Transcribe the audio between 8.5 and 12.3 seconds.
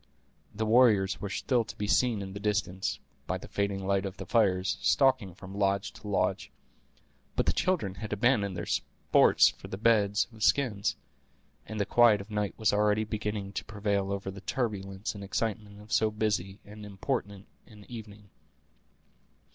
their sports for their beds of skins, and the quiet